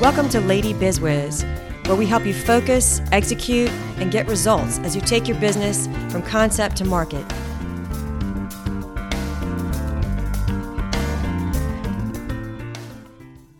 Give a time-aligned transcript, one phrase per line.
[0.00, 1.44] Welcome to Lady Bizwiz,
[1.86, 6.20] where we help you focus, execute, and get results as you take your business from
[6.20, 7.24] concept to market.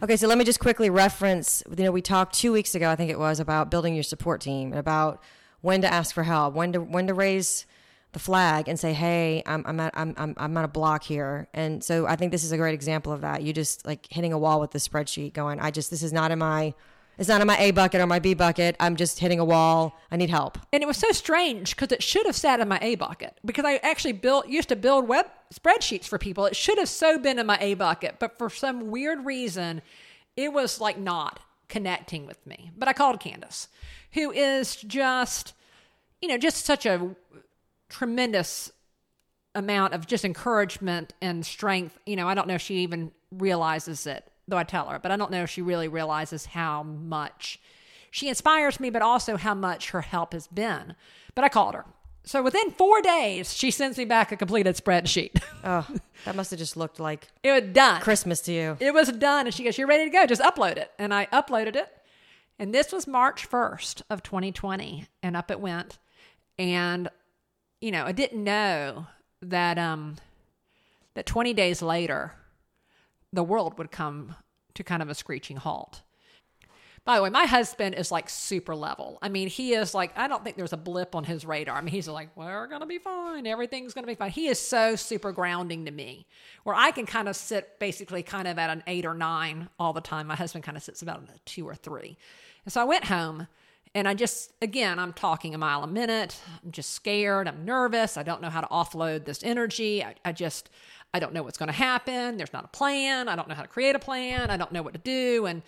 [0.03, 1.63] Okay, so let me just quickly reference.
[1.79, 4.41] You know, we talked two weeks ago, I think it was, about building your support
[4.41, 5.23] team and about
[5.61, 7.65] when to ask for help, when to when to raise
[8.15, 11.49] the flag and say, "Hey, I'm I'm at I'm I'm, I'm at a block here."
[11.53, 13.43] And so I think this is a great example of that.
[13.43, 16.31] You just like hitting a wall with the spreadsheet, going, "I just this is not
[16.31, 16.75] in my."
[17.17, 18.75] It's not in my A bucket or my B bucket.
[18.81, 19.97] I'm just hitting a wall.
[20.11, 20.59] I need help.
[20.73, 23.65] And it was so strange because it should have sat in my A bucket because
[23.65, 26.45] I actually built used to build web spreadsheets for people.
[26.47, 29.81] It should have so been in my A bucket, but for some weird reason,
[30.37, 31.39] it was like not
[31.69, 32.73] connecting with me.
[32.77, 33.69] But I called Candace,
[34.15, 35.55] who is just,
[36.21, 37.15] you know, just such a
[37.95, 38.73] tremendous
[39.55, 41.99] amount of just encouragement and strength.
[42.07, 45.11] You know, I don't know if she even realizes it though I tell her, but
[45.11, 47.61] I don't know if she really realizes how much
[48.11, 50.95] she inspires me, but also how much her help has been.
[51.35, 51.85] But I called her.
[52.25, 55.43] So within four days, she sends me back a completed spreadsheet.
[55.67, 55.87] Oh,
[56.27, 58.03] that must have just looked like it was done.
[58.03, 58.77] Christmas to you.
[58.81, 59.47] It was done.
[59.47, 60.27] And she goes, You're ready to go.
[60.27, 60.91] Just upload it.
[60.99, 61.89] And I uploaded it.
[62.59, 65.07] And this was March 1st of 2020.
[65.23, 65.99] And up it went.
[66.59, 67.09] And,
[67.85, 69.09] you know, I didn't know
[69.43, 70.17] that um
[71.13, 72.33] that 20 days later,
[73.31, 74.35] the world would come
[74.73, 76.01] to kind of a screeching halt.
[77.05, 79.19] By the way, my husband is like super level.
[79.21, 81.77] I mean, he is like, I don't think there's a blip on his radar.
[81.77, 83.47] I mean, he's like, we're going to be fine.
[83.47, 84.31] Everything's going to be fine.
[84.31, 86.27] He is so super grounding to me,
[86.63, 89.93] where I can kind of sit basically kind of at an eight or nine all
[89.93, 90.27] the time.
[90.27, 92.17] My husband kind of sits about a two or three.
[92.65, 93.47] And so I went home
[93.95, 96.37] and I just, again, I'm talking a mile a minute.
[96.65, 97.47] I'm just scared.
[97.47, 98.17] I'm nervous.
[98.17, 100.03] I don't know how to offload this energy.
[100.03, 100.69] I, I just,
[101.13, 102.37] I don't know what's going to happen.
[102.37, 103.29] There's not a plan.
[103.29, 104.51] I don't know how to create a plan.
[104.51, 105.47] I don't know what to do.
[105.47, 105.63] And,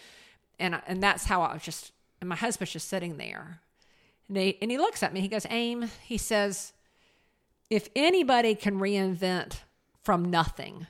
[0.59, 3.61] and, and that's how I was just, and my husband's just sitting there.
[4.29, 5.21] And he, and he looks at me.
[5.21, 6.73] He goes, Aim, he says,
[7.71, 9.61] if anybody can reinvent
[10.03, 10.89] from nothing,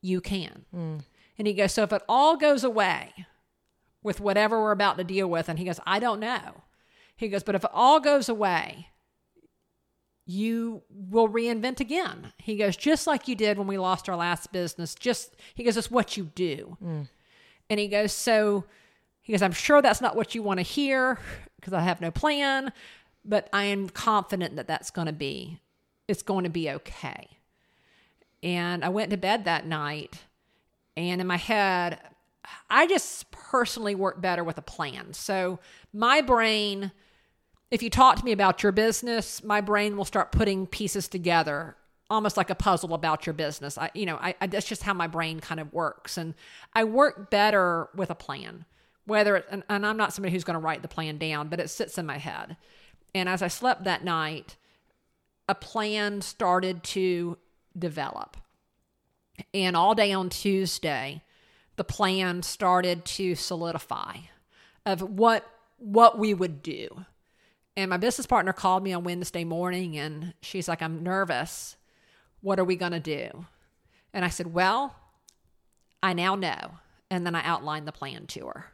[0.00, 0.64] you can.
[0.74, 1.02] Mm.
[1.38, 3.12] And he goes, So if it all goes away
[4.06, 6.62] with whatever we're about to deal with, and he goes, I don't know.
[7.16, 8.88] He goes, But if it all goes away,
[10.26, 12.32] you will reinvent again.
[12.38, 14.94] He goes, just like you did when we lost our last business.
[14.94, 16.76] Just, he goes, it's what you do.
[16.84, 17.08] Mm.
[17.70, 18.64] And he goes, so
[19.22, 21.20] he goes, I'm sure that's not what you want to hear
[21.54, 22.72] because I have no plan,
[23.24, 25.60] but I am confident that that's going to be,
[26.08, 27.28] it's going to be okay.
[28.42, 30.24] And I went to bed that night
[30.96, 32.00] and in my head,
[32.70, 35.12] I just personally work better with a plan.
[35.12, 35.58] So
[35.92, 36.92] my brain,
[37.70, 41.76] if you talk to me about your business, my brain will start putting pieces together
[42.08, 43.76] almost like a puzzle about your business.
[43.76, 46.16] I, you know, I, I, that's just how my brain kind of works.
[46.16, 46.34] And
[46.72, 48.64] I work better with a plan,
[49.06, 51.68] whether and, and I'm not somebody who's going to write the plan down, but it
[51.68, 52.56] sits in my head.
[53.14, 54.56] And as I slept that night,
[55.48, 57.38] a plan started to
[57.76, 58.36] develop.
[59.52, 61.22] And all day on Tuesday,
[61.76, 64.16] the plan started to solidify
[64.84, 65.48] of what
[65.78, 67.04] what we would do.
[67.76, 71.76] And my business partner called me on Wednesday morning and she's like, I'm nervous.
[72.40, 73.46] What are we going to do?
[74.14, 74.94] And I said, Well,
[76.02, 76.78] I now know.
[77.10, 78.66] And then I outlined the plan to her.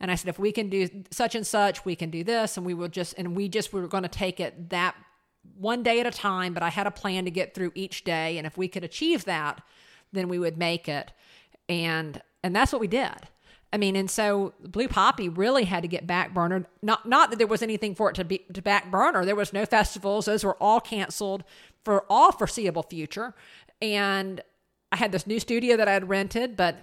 [0.00, 2.56] And I said, if we can do such and such, we can do this.
[2.56, 4.96] And we will just, and we just we were going to take it that
[5.56, 6.54] one day at a time.
[6.54, 8.36] But I had a plan to get through each day.
[8.36, 9.62] And if we could achieve that,
[10.12, 11.12] then we would make it.
[11.68, 13.28] And, and that's what we did.
[13.72, 16.66] I mean, and so Blue Poppy really had to get back burner.
[16.82, 19.24] Not not that there was anything for it to be to back burner.
[19.24, 21.42] There was no festivals; those were all canceled
[21.84, 23.34] for all foreseeable future.
[23.80, 24.42] And
[24.92, 26.76] I had this new studio that I had rented, but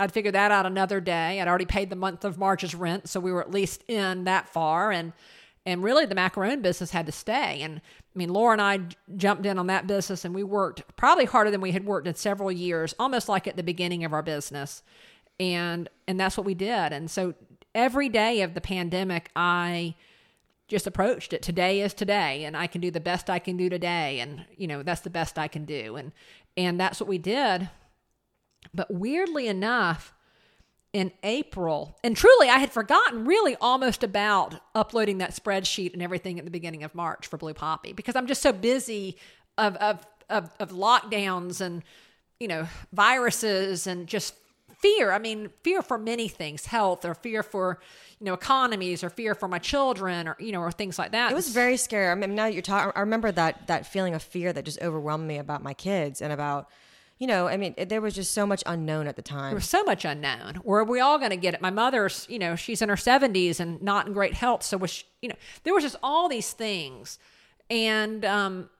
[0.00, 1.40] I'd figure that out another day.
[1.40, 4.48] I'd already paid the month of March's rent, so we were at least in that
[4.48, 4.90] far.
[4.90, 5.12] And
[5.64, 7.60] and really, the macaron business had to stay.
[7.62, 8.80] And I mean, Laura and I
[9.16, 12.14] jumped in on that business, and we worked probably harder than we had worked in
[12.14, 14.82] several years, almost like at the beginning of our business.
[15.38, 16.92] And and that's what we did.
[16.92, 17.34] And so
[17.74, 19.94] every day of the pandemic i
[20.68, 23.70] just approached it today is today and i can do the best i can do
[23.70, 25.96] today and you know that's the best i can do.
[25.96, 26.12] And
[26.56, 27.68] and that's what we did.
[28.74, 30.14] But weirdly enough
[30.92, 36.38] in april and truly i had forgotten really almost about uploading that spreadsheet and everything
[36.38, 39.16] at the beginning of march for blue poppy because i'm just so busy
[39.58, 41.82] of of of, of lockdowns and
[42.40, 44.34] you know viruses and just
[44.82, 45.12] fear.
[45.12, 47.78] I mean, fear for many things, health or fear for,
[48.18, 51.30] you know, economies or fear for my children or, you know, or things like that.
[51.30, 52.10] It was very scary.
[52.10, 55.26] I mean, now you're talking, I remember that, that feeling of fear that just overwhelmed
[55.26, 56.68] me about my kids and about,
[57.22, 59.50] you know, I mean, there was just so much unknown at the time.
[59.50, 60.60] There was so much unknown.
[60.64, 61.60] Were we all going to get it?
[61.60, 64.64] My mother's, you know, she's in her 70s and not in great health.
[64.64, 67.20] So was, she, you know, there was just all these things.
[67.70, 68.70] And, um,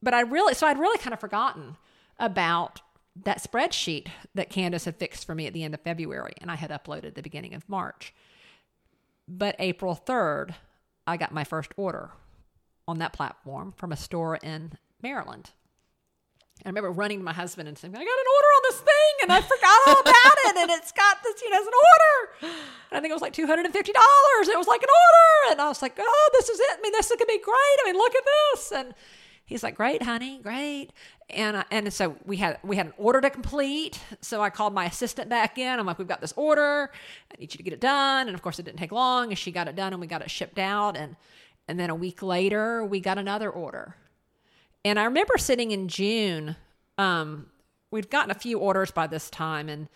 [0.00, 1.76] but I really, so I'd really kind of forgotten
[2.20, 2.82] about
[3.24, 4.06] that spreadsheet
[4.36, 7.14] that Candace had fixed for me at the end of February and I had uploaded
[7.14, 8.14] the beginning of March.
[9.26, 10.54] But April 3rd,
[11.04, 12.10] I got my first order
[12.86, 15.50] on that platform from a store in Maryland.
[16.64, 19.14] I remember running to my husband and saying, I got an order on this thing
[19.22, 20.56] and I forgot all about it.
[20.56, 22.56] And it's got this, you know, as an order.
[22.90, 23.66] And I think it was like $250.
[23.66, 25.52] It was like an order.
[25.52, 26.78] And I was like, oh, this is it.
[26.78, 27.54] I mean, this is going to be great.
[27.54, 28.72] I mean, look at this.
[28.72, 28.94] And
[29.44, 30.92] he's like, great, honey, great.
[31.30, 33.98] And, uh, and so we had, we had an order to complete.
[34.20, 35.80] So I called my assistant back in.
[35.80, 36.90] I'm like, we've got this order.
[37.32, 38.28] I need you to get it done.
[38.28, 40.22] And of course it didn't take long and she got it done and we got
[40.22, 40.96] it shipped out.
[40.96, 41.16] And,
[41.66, 43.96] and then a week later we got another order
[44.84, 46.56] and I remember sitting in June.
[46.98, 47.46] Um,
[47.90, 49.88] we'd gotten a few orders by this time, and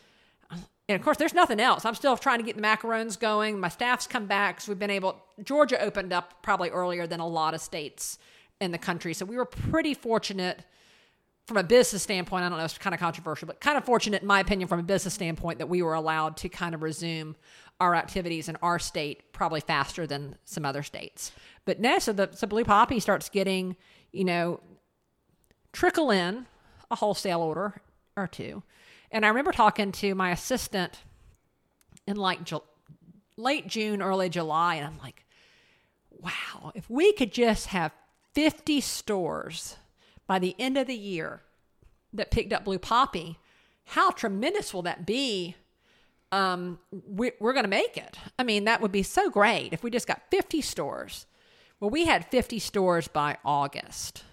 [0.88, 1.84] and of course, there's nothing else.
[1.84, 3.58] I'm still trying to get the macarons going.
[3.58, 5.20] My staff's come back, so we've been able.
[5.42, 8.18] Georgia opened up probably earlier than a lot of states
[8.60, 10.64] in the country, so we were pretty fortunate
[11.46, 12.44] from a business standpoint.
[12.44, 14.80] I don't know, it's kind of controversial, but kind of fortunate, in my opinion, from
[14.80, 17.34] a business standpoint, that we were allowed to kind of resume
[17.80, 21.32] our activities in our state probably faster than some other states.
[21.64, 23.76] But now, so the so Blue Poppy starts getting,
[24.12, 24.60] you know,
[25.76, 26.46] trickle in
[26.90, 27.82] a wholesale order
[28.16, 28.62] or two.
[29.10, 31.00] And I remember talking to my assistant
[32.06, 32.62] in like Ju-
[33.36, 35.26] late June, early July, and I'm like,
[36.10, 37.92] wow, if we could just have
[38.32, 39.76] 50 stores
[40.26, 41.42] by the end of the year
[42.14, 43.38] that picked up Blue Poppy,
[43.84, 45.56] how tremendous will that be?
[46.32, 48.16] Um, we, we're going to make it.
[48.38, 51.26] I mean, that would be so great if we just got 50 stores.
[51.80, 54.24] Well, we had 50 stores by August.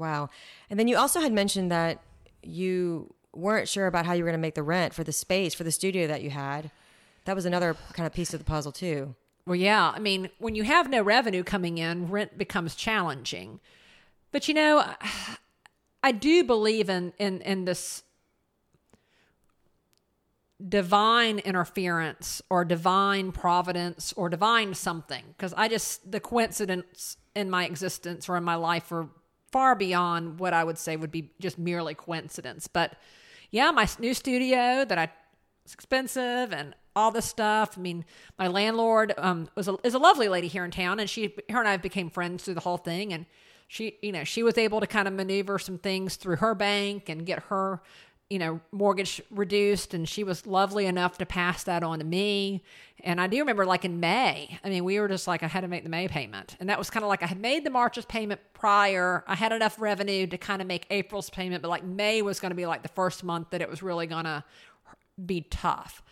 [0.00, 0.30] Wow.
[0.70, 2.02] And then you also had mentioned that
[2.42, 5.54] you weren't sure about how you were going to make the rent for the space
[5.54, 6.70] for the studio that you had.
[7.26, 9.14] That was another kind of piece of the puzzle too.
[9.46, 9.92] Well, yeah.
[9.94, 13.60] I mean, when you have no revenue coming in, rent becomes challenging.
[14.32, 14.84] But you know,
[16.02, 18.02] I do believe in in in this
[20.66, 27.64] divine interference or divine providence or divine something because I just the coincidence in my
[27.64, 29.08] existence or in my life are
[29.52, 32.66] far beyond what I would say would be just merely coincidence.
[32.66, 32.94] But
[33.50, 35.10] yeah, my new studio that I
[35.64, 37.76] it's expensive and all this stuff.
[37.76, 38.04] I mean,
[38.38, 41.60] my landlord um, was a, is a lovely lady here in town, and she her
[41.60, 43.12] and I became friends through the whole thing.
[43.12, 43.26] And
[43.68, 47.08] she, you know, she was able to kind of maneuver some things through her bank
[47.08, 47.80] and get her
[48.30, 52.62] you know, mortgage reduced, and she was lovely enough to pass that on to me.
[53.02, 55.62] And I do remember, like in May, I mean, we were just like, I had
[55.62, 57.70] to make the May payment, and that was kind of like I had made the
[57.70, 59.24] March's payment prior.
[59.26, 62.50] I had enough revenue to kind of make April's payment, but like May was going
[62.50, 64.44] to be like the first month that it was really going to
[65.26, 66.02] be tough.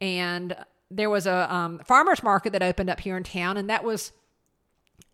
[0.00, 0.54] And
[0.90, 4.12] there was a um, farmers market that opened up here in town, and that was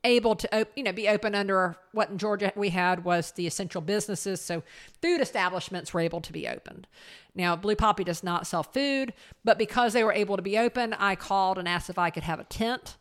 [0.04, 3.80] able to you know be open under what in Georgia we had was the essential
[3.80, 4.40] businesses.
[4.40, 4.62] So
[5.02, 6.86] food establishments were able to be opened.
[7.34, 9.12] Now Blue Poppy does not sell food
[9.44, 12.22] but because they were able to be open I called and asked if I could
[12.22, 12.96] have a tent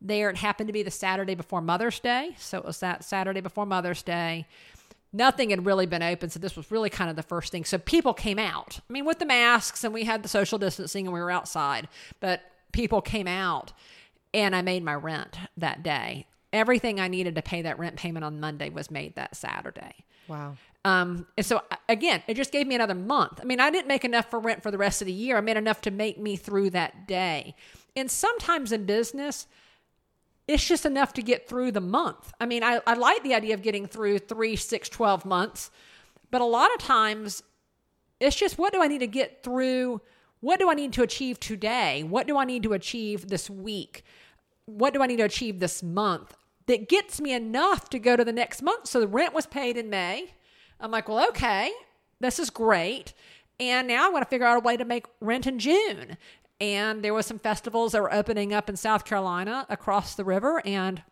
[0.00, 0.28] there.
[0.28, 2.34] It happened to be the Saturday before Mother's Day.
[2.38, 4.46] So it was that Saturday before Mother's Day.
[5.12, 6.30] Nothing had really been open.
[6.30, 7.64] So this was really kind of the first thing.
[7.64, 8.80] So people came out.
[8.88, 11.88] I mean with the masks and we had the social distancing and we were outside
[12.20, 12.42] but
[12.72, 13.72] people came out
[14.34, 18.24] and I made my rent that day everything I needed to pay that rent payment
[18.24, 19.94] on Monday was made that Saturday.
[20.28, 20.56] Wow.
[20.84, 23.40] Um, and so again, it just gave me another month.
[23.40, 25.36] I mean, I didn't make enough for rent for the rest of the year.
[25.36, 27.54] I made enough to make me through that day.
[27.94, 29.46] And sometimes in business,
[30.48, 32.32] it's just enough to get through the month.
[32.40, 35.70] I mean, I, I like the idea of getting through three, six, 12 months,
[36.30, 37.42] but a lot of times
[38.18, 40.00] it's just what do I need to get through?
[40.40, 42.02] What do I need to achieve today?
[42.02, 44.04] What do I need to achieve this week?
[44.66, 46.36] What do I need to achieve this month?
[46.66, 48.86] That gets me enough to go to the next month.
[48.86, 50.34] So the rent was paid in May.
[50.80, 51.70] I'm like, well, okay,
[52.20, 53.12] this is great.
[53.60, 56.16] And now I want to figure out a way to make rent in June.
[56.60, 60.62] And there was some festivals that were opening up in South Carolina across the river.
[60.64, 61.02] And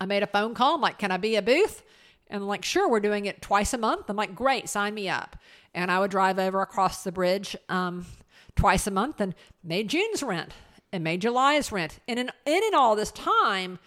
[0.00, 0.76] I made a phone call.
[0.76, 1.82] I'm like, can I be a booth?
[2.28, 4.08] And I'm like, sure, we're doing it twice a month.
[4.08, 5.36] I'm like, great, sign me up.
[5.74, 8.06] And I would drive over across the bridge um,
[8.54, 9.34] twice a month and
[9.64, 10.52] made June's rent
[10.92, 11.98] and made July's rent.
[12.06, 13.78] And in, in, in all this time,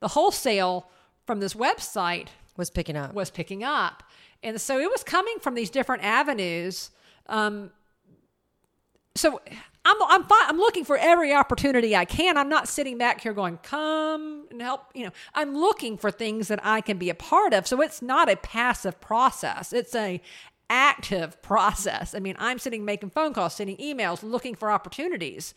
[0.00, 0.88] the wholesale
[1.26, 3.14] from this website was picking up.
[3.14, 4.02] Was picking up.
[4.42, 6.90] And so it was coming from these different avenues.
[7.26, 7.70] Um,
[9.14, 9.40] so
[9.84, 10.48] I'm I'm fine.
[10.48, 12.36] I'm looking for every opportunity I can.
[12.36, 16.48] I'm not sitting back here going, "Come and help." You know, I'm looking for things
[16.48, 17.66] that I can be a part of.
[17.66, 19.72] So it's not a passive process.
[19.72, 20.20] It's a
[20.68, 22.14] active process.
[22.14, 25.54] I mean, I'm sitting making phone calls, sending emails, looking for opportunities.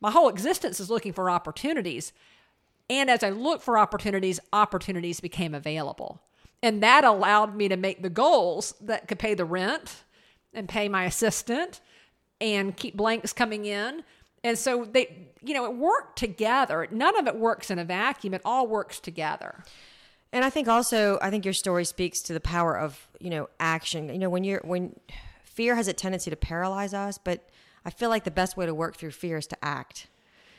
[0.00, 2.12] My whole existence is looking for opportunities.
[2.88, 6.22] And as I looked for opportunities, opportunities became available.
[6.62, 10.04] And that allowed me to make the goals that could pay the rent
[10.54, 11.80] and pay my assistant
[12.40, 14.02] and keep blanks coming in.
[14.44, 16.86] And so they, you know, it worked together.
[16.90, 19.64] None of it works in a vacuum, it all works together.
[20.32, 23.48] And I think also, I think your story speaks to the power of, you know,
[23.58, 24.08] action.
[24.08, 24.94] You know, when you're, when
[25.44, 27.48] fear has a tendency to paralyze us, but
[27.84, 30.08] I feel like the best way to work through fear is to act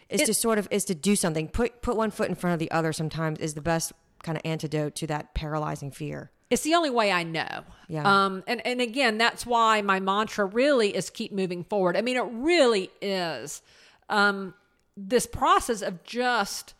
[0.10, 2.54] is It- to sort of is to do something put put one foot in front
[2.54, 3.92] of the other sometimes is the best
[4.24, 7.64] kind of antidote to that paralyzing fear It's the only way I know.
[7.88, 8.04] Yeah.
[8.06, 11.98] Um, and, and again, that's why my mantra really is keep moving forward.
[11.98, 13.62] I mean, it really is
[14.10, 14.54] um,
[14.96, 16.74] this process of just,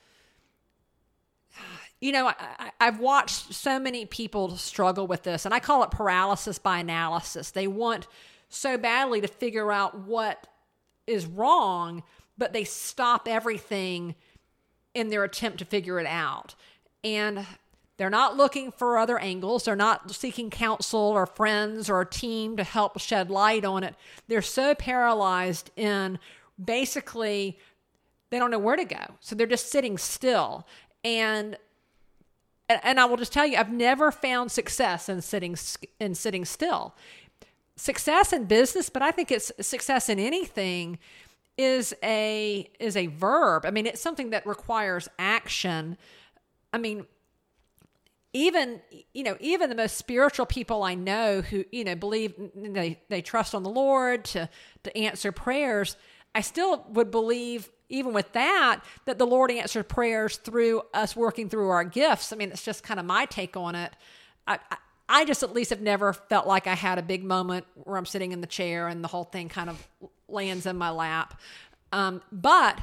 [2.00, 5.84] you know, I, I, I've watched so many people struggle with this, and I call
[5.84, 7.51] it paralysis by analysis.
[7.51, 8.07] They want
[8.50, 10.48] so badly to figure out what
[11.07, 12.03] is wrong,
[12.38, 14.15] but they stop everything
[14.94, 16.56] in their attempt to figure it out.
[17.03, 17.46] And
[17.98, 19.65] they're not looking for other angles.
[19.65, 23.96] They're not seeking counsel or friends or a team to help shed light on it.
[24.27, 26.20] They're so paralyzed in
[26.63, 27.58] basically
[28.29, 29.15] they don't know where to go.
[29.20, 30.67] So they're just sitting still.
[31.03, 31.58] And
[32.70, 35.58] and- I will just tell you, I've never found success in sitting
[36.00, 36.94] in sitting still.
[37.77, 41.00] Success in business, but I think it's success in anything
[41.57, 43.65] is a is a verb.
[43.65, 45.97] I mean, it's something that requires action.
[46.71, 47.05] I mean,
[48.33, 48.81] even
[49.13, 53.21] you know even the most spiritual people i know who you know believe they they
[53.21, 54.49] trust on the lord to
[54.83, 55.97] to answer prayers
[56.35, 61.49] i still would believe even with that that the lord answered prayers through us working
[61.49, 63.93] through our gifts i mean it's just kind of my take on it
[64.45, 64.77] i i,
[65.09, 68.05] I just at least have never felt like i had a big moment where i'm
[68.05, 69.87] sitting in the chair and the whole thing kind of
[70.27, 71.39] lands in my lap
[71.91, 72.81] um, but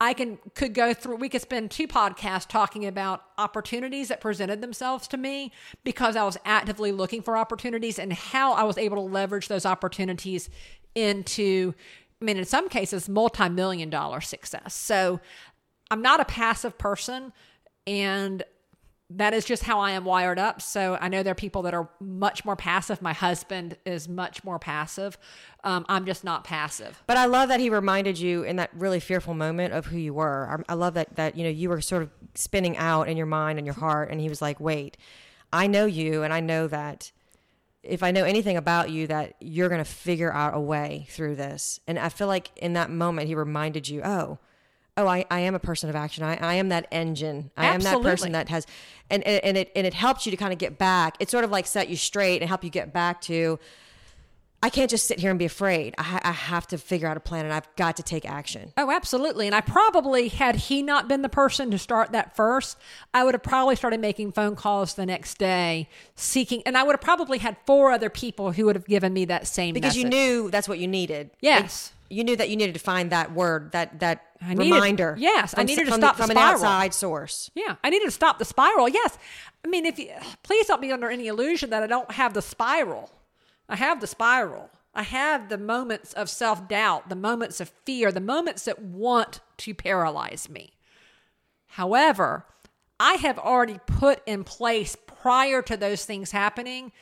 [0.00, 4.60] I can could go through we could spend two podcasts talking about opportunities that presented
[4.60, 5.52] themselves to me
[5.84, 9.64] because I was actively looking for opportunities and how I was able to leverage those
[9.64, 10.50] opportunities
[10.94, 11.74] into
[12.20, 14.74] I mean in some cases multi-million dollar success.
[14.74, 15.20] So
[15.90, 17.32] I'm not a passive person
[17.86, 18.42] and
[19.10, 20.62] that is just how I am wired up.
[20.62, 23.02] So I know there are people that are much more passive.
[23.02, 25.18] My husband is much more passive.
[25.62, 27.02] Um, I'm just not passive.
[27.06, 30.14] But I love that he reminded you in that really fearful moment of who you
[30.14, 30.64] were.
[30.68, 33.58] I, love that that you know you were sort of spinning out in your mind
[33.58, 34.96] and your heart, and he was like, "Wait,
[35.52, 37.12] I know you, and I know that
[37.82, 41.36] if I know anything about you, that you're going to figure out a way through
[41.36, 44.38] this." And I feel like in that moment, he reminded you, "Oh."
[44.96, 46.22] Oh, I, I am a person of action.
[46.22, 47.50] I, I am that engine.
[47.56, 48.66] I am that person that has,
[49.10, 51.16] and, and, and it and it helps you to kind of get back.
[51.18, 53.58] It sort of like set you straight and help you get back to,
[54.62, 55.94] I can't just sit here and be afraid.
[55.98, 58.72] I, I have to figure out a plan and I've got to take action.
[58.76, 59.46] Oh, absolutely.
[59.46, 62.78] And I probably, had he not been the person to start that first,
[63.12, 66.92] I would have probably started making phone calls the next day seeking, and I would
[66.92, 70.08] have probably had four other people who would have given me that same Because you
[70.08, 71.30] knew that's what you needed.
[71.40, 71.92] Yes.
[72.10, 75.16] You knew that you needed to find that word, that that I needed- reminder.
[75.18, 77.50] yes, I needed to from stop the from an outside source.
[77.54, 78.88] Yeah, I needed to stop the spiral.
[78.88, 79.18] Yes.
[79.64, 80.10] I mean, if you,
[80.42, 83.10] please don't be under any illusion that I don't have the spiral.
[83.68, 84.70] I have the spiral.
[84.94, 89.40] I have the moments of self doubt, the moments of fear, the moments that want
[89.58, 90.74] to paralyze me.
[91.68, 92.44] However,
[93.00, 96.92] I have already put in place prior to those things happening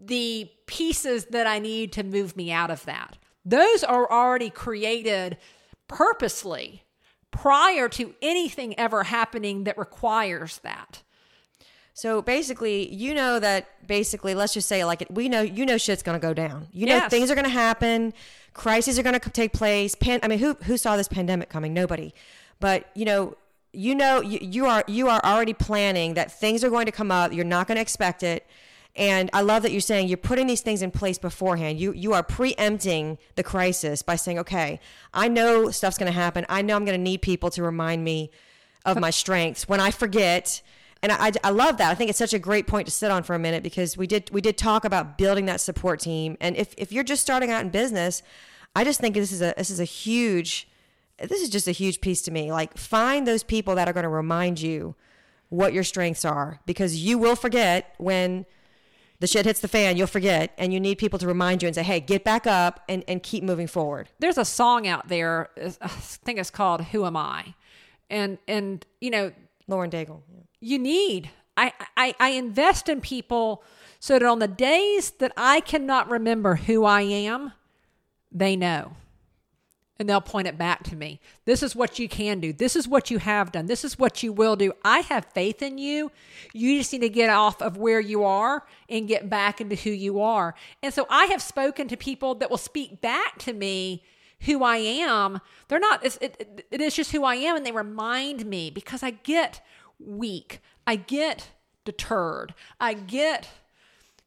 [0.00, 3.18] the pieces that I need to move me out of that.
[3.48, 5.38] Those are already created
[5.86, 6.84] purposely
[7.30, 11.02] prior to anything ever happening that requires that.
[11.94, 16.02] So basically, you know that basically, let's just say like we know you know shit's
[16.02, 16.68] gonna go down.
[16.72, 17.10] You know Yes.
[17.10, 18.12] things are gonna happen,
[18.52, 19.94] crises are gonna take place.
[19.94, 21.72] Pan, I mean, who who saw this pandemic coming?
[21.74, 22.12] Nobody.
[22.60, 23.36] But you know,
[23.72, 27.10] you know, you, you are you are already planning that things are going to come
[27.10, 27.32] up.
[27.32, 28.46] You're not going to expect it.
[28.98, 31.78] And I love that you're saying you're putting these things in place beforehand.
[31.78, 34.80] You you are preempting the crisis by saying, okay,
[35.14, 36.44] I know stuff's going to happen.
[36.48, 38.30] I know I'm going to need people to remind me
[38.84, 40.62] of my strengths when I forget.
[41.00, 41.92] And I, I, I love that.
[41.92, 44.08] I think it's such a great point to sit on for a minute because we
[44.08, 46.36] did we did talk about building that support team.
[46.40, 48.20] And if, if you're just starting out in business,
[48.74, 50.68] I just think this is a this is a huge
[51.20, 52.50] this is just a huge piece to me.
[52.50, 54.96] Like find those people that are going to remind you
[55.50, 58.44] what your strengths are because you will forget when
[59.20, 61.74] the shit hits the fan, you'll forget and you need people to remind you and
[61.74, 65.50] say, "Hey, get back up and and keep moving forward." There's a song out there,
[65.60, 67.54] uh, I think it's called Who Am I?
[68.10, 69.32] And and you know,
[69.66, 70.22] Lauren Daigle.
[70.32, 70.40] Yeah.
[70.60, 73.64] you need I, I i invest in people
[74.00, 77.52] so that on the days that I cannot remember who I am,
[78.30, 78.92] they know.
[79.98, 81.20] And they'll point it back to me.
[81.44, 82.52] This is what you can do.
[82.52, 83.66] This is what you have done.
[83.66, 84.72] This is what you will do.
[84.84, 86.12] I have faith in you.
[86.52, 89.90] You just need to get off of where you are and get back into who
[89.90, 90.54] you are.
[90.84, 94.04] And so I have spoken to people that will speak back to me
[94.42, 95.40] who I am.
[95.66, 97.56] They're not, it, it, it is just who I am.
[97.56, 99.60] And they remind me because I get
[99.98, 100.60] weak.
[100.86, 101.50] I get
[101.84, 102.54] deterred.
[102.80, 103.48] I get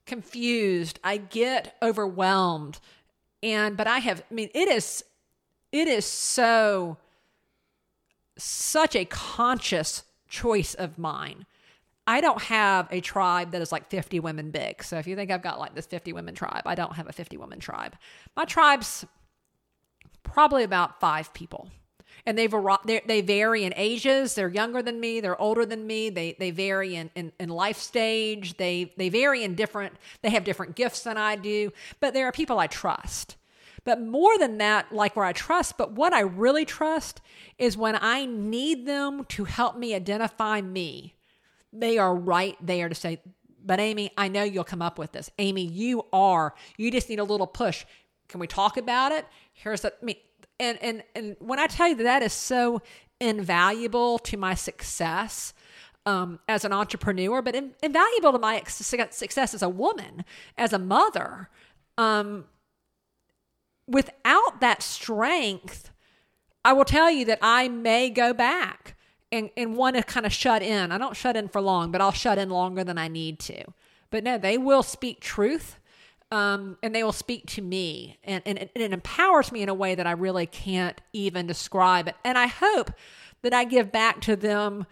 [0.05, 0.99] confused.
[1.01, 2.79] I get overwhelmed.
[3.41, 5.03] And, but I have, I mean, it is,
[5.71, 6.97] it is so,
[8.37, 11.45] such a conscious choice of mine.
[12.07, 14.83] I don't have a tribe that is like 50 women big.
[14.83, 17.13] So if you think I've got like this 50 women tribe, I don't have a
[17.13, 17.95] 50 women tribe.
[18.35, 19.05] My tribe's
[20.23, 21.69] probably about five people.
[22.25, 22.47] And they,
[23.05, 24.35] they vary in ages.
[24.35, 25.21] They're younger than me.
[25.21, 26.09] They're older than me.
[26.09, 28.57] They, they vary in, in, in life stage.
[28.57, 31.71] They, they vary in different, they have different gifts than I do.
[31.99, 33.37] But there are people I trust.
[33.83, 37.19] But more than that, like where I trust, but what I really trust
[37.57, 41.15] is when I need them to help me identify me,
[41.73, 43.21] they are right there to say,
[43.63, 45.31] but Amy, I know you'll come up with this.
[45.39, 46.53] Amy, you are.
[46.77, 47.85] You just need a little push.
[48.27, 49.25] Can we talk about it?
[49.53, 50.15] Here's the, I mean,
[50.59, 52.81] and, and, and when I tell you that that is so
[53.19, 55.53] invaluable to my success,
[56.05, 60.25] um, as an entrepreneur, but in, invaluable to my success as a woman,
[60.57, 61.49] as a mother.
[61.97, 62.45] Um,
[63.87, 65.91] without that strength,
[66.63, 68.95] I will tell you that I may go back
[69.31, 70.91] and, and want to kind of shut in.
[70.91, 73.63] I don't shut in for long, but I'll shut in longer than I need to.
[74.09, 75.79] But no, they will speak truth
[76.31, 78.17] um, and they will speak to me.
[78.23, 82.07] And, and, and it empowers me in a way that I really can't even describe
[82.07, 82.15] it.
[82.23, 82.91] And I hope
[83.41, 84.85] that I give back to them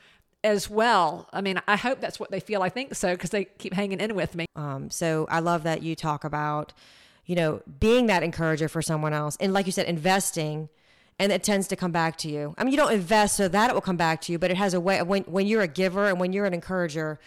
[0.43, 1.29] as well.
[1.31, 2.62] I mean, I hope that's what they feel.
[2.62, 4.46] I think so because they keep hanging in with me.
[4.55, 6.74] Um, so I love that you talk about,
[7.29, 9.38] you know, being that encourager for someone else.
[9.39, 10.67] And like you said, investing
[11.19, 12.56] and it tends to come back to you.
[12.58, 14.58] I mean, you don't invest so that it will come back to you, but it
[14.58, 17.19] has a way when when you're a giver and when you're an encourager,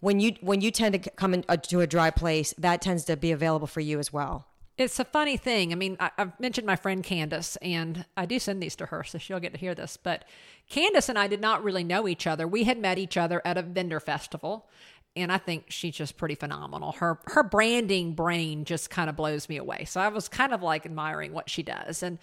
[0.00, 3.18] when you when you tend to come into uh, a dry place, that tends to
[3.18, 4.46] be available for you as well.
[4.78, 5.72] It's a funny thing.
[5.72, 9.04] I mean, I, have mentioned my friend Candace, and I do send these to her,
[9.04, 9.98] so she'll get to hear this.
[10.02, 10.24] But
[10.70, 12.48] Candace and I did not really know each other.
[12.48, 14.70] We had met each other at a vendor festival,
[15.16, 16.92] and I think she's just pretty phenomenal.
[16.92, 19.84] Her her branding brain just kind of blows me away.
[19.84, 22.18] So I was kind of like admiring what she does, and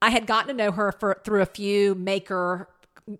[0.00, 2.68] I had gotten to know her for through a few maker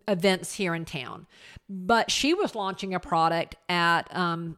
[0.09, 1.26] events here in town,
[1.68, 4.56] but she was launching a product at um,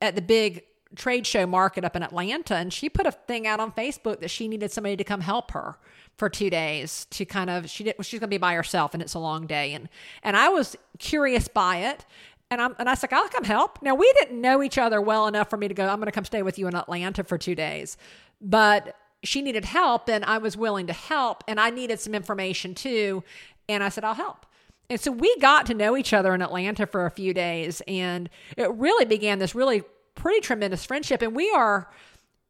[0.00, 0.64] at the big
[0.96, 4.30] trade show market up in Atlanta, and she put a thing out on Facebook that
[4.30, 5.76] she needed somebody to come help her
[6.16, 9.02] for two days to kind of she did she's going to be by herself, and
[9.02, 9.88] it's a long day, and
[10.22, 12.04] and I was curious by it.
[12.52, 13.78] And I'm and I was like, I'll come help.
[13.80, 16.26] Now we didn't know each other well enough for me to go, I'm gonna come
[16.26, 17.96] stay with you in Atlanta for two days.
[18.42, 22.74] But she needed help and I was willing to help and I needed some information
[22.74, 23.24] too.
[23.70, 24.44] And I said, I'll help.
[24.90, 28.28] And so we got to know each other in Atlanta for a few days and
[28.58, 29.82] it really began this really
[30.14, 31.22] pretty tremendous friendship.
[31.22, 31.88] And we are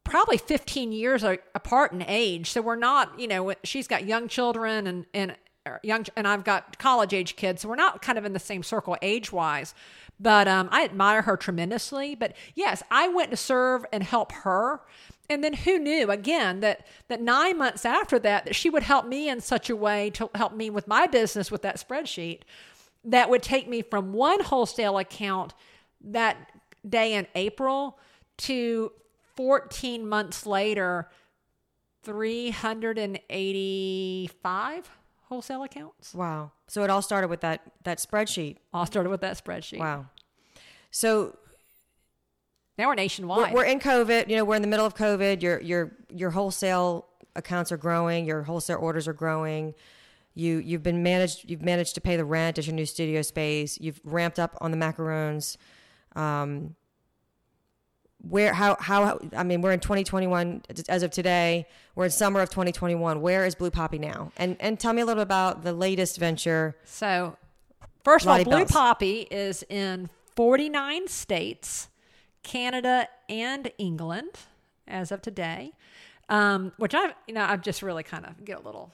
[0.03, 2.51] probably 15 years apart in age.
[2.51, 5.37] So we're not, you know, she's got young children and, and
[5.83, 7.63] young, and I've got college age kids.
[7.63, 9.75] So we're not kind of in the same circle age wise.
[10.19, 12.15] But um, I admire her tremendously.
[12.15, 14.81] But yes, I went to serve and help her.
[15.29, 19.07] And then who knew again that that 9 months after that that she would help
[19.07, 22.41] me in such a way to help me with my business with that spreadsheet
[23.05, 25.55] that would take me from one wholesale account
[26.01, 26.37] that
[26.89, 27.99] day in April
[28.39, 28.93] to
[29.37, 31.09] 14 months later
[32.05, 34.91] 385
[35.33, 36.13] wholesale accounts.
[36.13, 36.53] Wow.
[36.69, 38.59] So it all started with that that spreadsheet.
[38.75, 39.79] All started with that spreadsheet.
[39.79, 40.05] Wow.
[40.91, 41.39] So
[42.77, 43.55] now we're nationwide.
[43.55, 44.29] We're, we're in COVID.
[44.29, 45.41] You know, we're in the middle of COVID.
[45.41, 48.27] Your your your wholesale accounts are growing.
[48.27, 49.75] Your wholesale orders are growing.
[50.35, 51.49] You you've been managed.
[51.49, 53.79] You've managed to pay the rent at your new studio space.
[53.81, 55.57] You've ramped up on the macarons.
[56.15, 56.77] Um,
[58.29, 61.67] where how how I mean we're in 2021 as of today.
[61.95, 63.21] We're in summer of 2021.
[63.21, 64.33] Where is Blue Poppy now?
[64.37, 66.77] And and tell me a little about the latest venture.
[66.85, 67.37] So,
[68.05, 68.71] first of all, Blue Bells.
[68.71, 71.89] Poppy is in 49 states.
[72.43, 74.31] Canada, and England
[74.87, 75.73] as of today.
[76.29, 78.93] Um, which I, you know, I've just really kind of get a little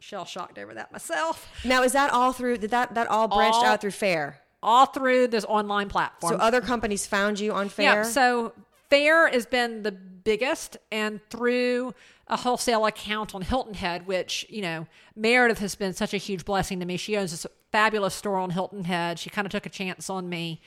[0.00, 1.48] shell shocked over that myself.
[1.64, 2.58] Now, is that all through?
[2.58, 4.40] Did that that all branched all, out through Faire?
[4.62, 6.34] All through this online platform.
[6.34, 7.84] So other companies found you on Faire.
[7.84, 8.02] Yeah.
[8.02, 8.52] So
[8.90, 11.94] Faire has been the biggest, and through
[12.28, 16.44] a wholesale account on Hilton Head, which you know Meredith has been such a huge
[16.44, 16.96] blessing to me.
[16.96, 19.18] She owns this fabulous store on Hilton Head.
[19.18, 20.60] She kind of took a chance on me,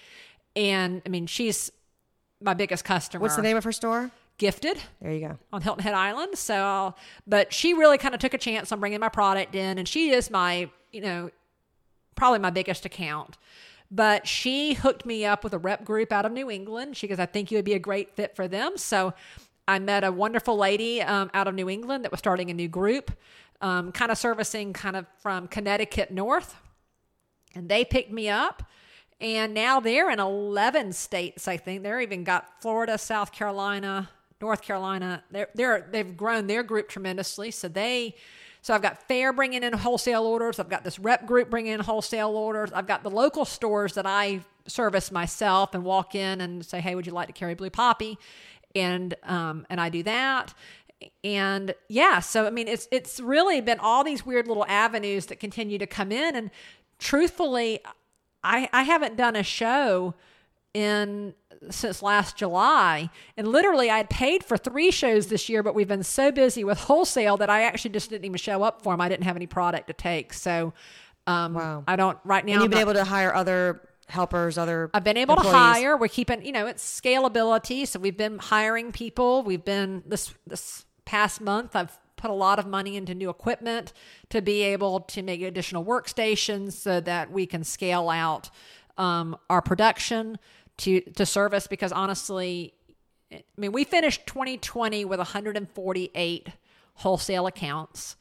[0.55, 1.71] and I mean she's
[2.41, 3.21] my biggest customer.
[3.21, 4.11] What's the name of her store?
[4.37, 5.37] Gifted There you go.
[5.53, 6.37] on Hilton Head Island.
[6.37, 6.93] So,
[7.25, 10.09] but she really kind of took a chance on bringing my product in, and she
[10.09, 11.29] is my, you know,
[12.15, 13.37] probably my biggest account.
[13.91, 16.97] But she hooked me up with a rep group out of New England.
[16.97, 18.77] She goes, I think you would be a great fit for them.
[18.77, 19.13] So
[19.67, 22.67] I met a wonderful lady um, out of New England that was starting a new
[22.67, 23.11] group,
[23.61, 26.55] um, kind of servicing kind of from Connecticut north.
[27.55, 28.63] And they picked me up.
[29.21, 31.83] And now they're in 11 states, I think.
[31.83, 34.09] They're even got Florida, South Carolina,
[34.41, 35.23] North Carolina.
[35.31, 37.51] They're, they're, they've grown their group tremendously.
[37.51, 38.15] So they,
[38.65, 40.57] so I've got Faire bringing in wholesale orders.
[40.57, 42.71] I've got this rep group bringing in wholesale orders.
[42.73, 46.95] I've got the local stores that I service myself and walk in and say, hey,
[46.95, 48.17] would you like to carry Blue Poppy?
[48.73, 50.55] And, um, and I do that
[51.25, 55.41] and yeah so i mean it's it's really been all these weird little avenues that
[55.41, 56.49] continue to come in and
[56.99, 57.81] truthfully
[58.45, 60.15] i i haven't done a show
[60.73, 61.33] in
[61.71, 65.87] since last july and literally i had paid for three shows this year but we've
[65.87, 69.01] been so busy with wholesale that i actually just didn't even show up for them
[69.01, 70.73] i didn't have any product to take so
[71.27, 71.83] um Wow.
[71.87, 74.91] i don't right now And you've been not- able to hire other helpers, other.
[74.93, 75.97] I've been able to hire.
[75.97, 77.87] We're keeping, you know, it's scalability.
[77.87, 79.41] So we've been hiring people.
[79.41, 81.75] We've been this this past month.
[81.75, 83.93] I've put a lot of money into new equipment
[84.29, 88.51] to be able to make additional workstations so that we can scale out
[88.95, 90.37] um, our production
[90.77, 91.67] to to service.
[91.67, 92.73] Because honestly,
[93.31, 96.49] I mean, we finished 2020 with 148
[96.95, 98.15] wholesale accounts.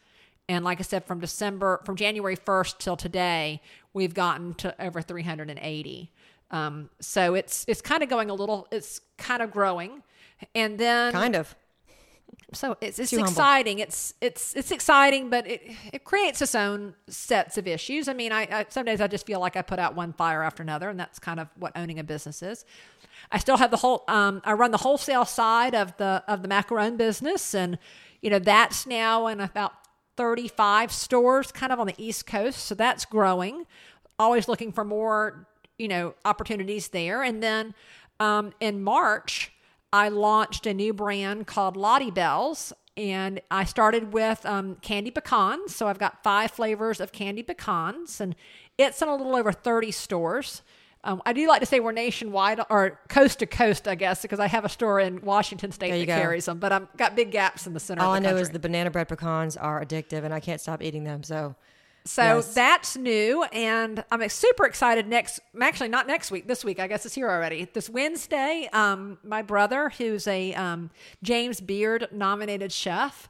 [0.49, 3.62] And like I said, from December, from January 1st till today,
[3.95, 6.11] we've gotten to over 380.
[6.51, 10.03] Um, so it's it's kind of going a little, it's kind of growing.
[10.55, 11.55] And then Kind of.
[12.52, 13.30] So it's it's Too humble.
[13.33, 13.78] exciting.
[13.78, 18.09] It's it's it's exciting, but it it creates its own sets of issues.
[18.09, 20.42] I mean, I, I some days I just feel like I put out one fire
[20.42, 22.64] after another, and that's kind of what owning a business is.
[23.33, 24.04] I still have the whole.
[24.09, 27.78] Um, I run the wholesale side of the of the macaron business, and
[28.20, 29.72] you know that's now in about
[30.16, 32.61] thirty five stores, kind of on the East Coast.
[32.61, 33.66] So that's growing.
[34.18, 37.22] Always looking for more, you know, opportunities there.
[37.22, 37.74] And then
[38.20, 39.50] um, in March,
[39.94, 42.72] I launched a new brand called Lottie Bells.
[42.96, 45.74] And I started with um, candy pecans.
[45.74, 48.35] So I've got five flavors of candy pecans, and
[48.76, 50.62] it's in a little over 30 stores.
[51.04, 54.40] Um, I do like to say we're nationwide or coast to coast, I guess, because
[54.40, 56.20] I have a store in Washington State that go.
[56.20, 58.37] carries them, but I've got big gaps in the center All of I the know
[58.37, 61.22] is the banana bread pecans are addictive, and I can't stop eating them.
[61.22, 61.54] So
[62.07, 62.53] So Yes.
[62.55, 65.09] that's new, and I'm super excited.
[65.09, 66.47] Next, actually, not next week.
[66.47, 67.67] This week, I guess it's here already.
[67.73, 70.90] This Wednesday, um, my brother, who's a um,
[71.23, 73.29] James Beard nominated chef,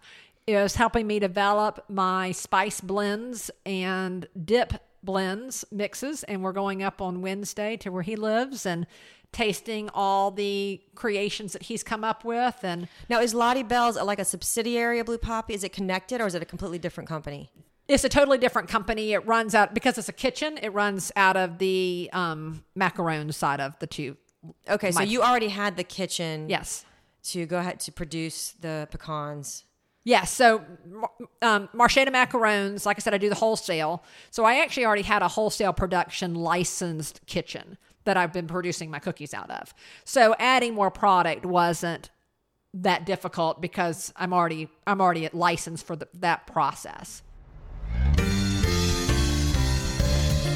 [0.49, 7.01] is helping me develop my spice blends and dip blends mixes, and we're going up
[7.01, 8.87] on Wednesday to where he lives and
[9.31, 14.21] tasting all the creations that he's come up with and now is Lottie Bell's like
[14.21, 15.55] a subsidiary of Blue Poppy?
[15.55, 17.51] Is it connected, or is it a completely different company?
[17.89, 19.13] It's a totally different company.
[19.13, 20.59] It runs out because it's a kitchen.
[20.63, 24.17] It runs out of the um, macaron side of the two.
[24.69, 26.49] Okay, so you already had the kitchen.
[26.49, 26.85] Yes,
[27.25, 29.65] To go ahead to produce the pecans.
[30.05, 30.31] yes.
[30.31, 30.63] So
[31.41, 34.03] um, Marchetta macarons, like I said, I do the wholesale.
[34.31, 38.99] So I actually already had a wholesale production licensed kitchen that I've been producing my
[38.99, 39.73] cookies out of.
[40.05, 42.11] So adding more product wasn't
[42.75, 47.23] that difficult because I'm already I'm already at license for the, that process.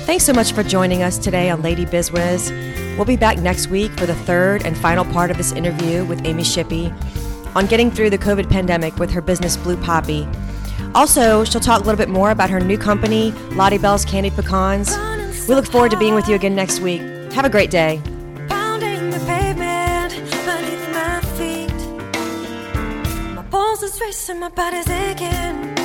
[0.08, 2.50] Thanks so much for joining us today on Lady Bizwiz.
[2.96, 6.24] We'll be back next week for the third and final part of this interview with
[6.24, 6.92] Amy Shippy
[7.54, 10.26] on getting through the COVID pandemic with her business Blue Poppy.
[10.94, 14.96] Also, she'll talk a little bit more about her new company, Lottie Bell's Candied Pecans.
[15.46, 17.00] We look forward to being with you again next week.
[17.32, 18.00] Have a great day.
[23.34, 25.77] My pulse is racing, my body's aching.